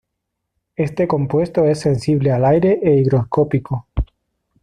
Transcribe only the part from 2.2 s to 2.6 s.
al